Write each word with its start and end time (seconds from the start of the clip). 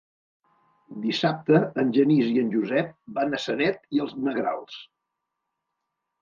Dissabte 1.01 1.59
en 1.83 1.91
Genís 1.97 2.29
i 2.37 2.41
en 2.45 2.49
Josep 2.55 2.89
van 3.19 3.37
a 3.37 3.41
Sanet 3.45 3.85
i 3.99 4.03
els 4.07 4.17
Negrals. 4.29 4.81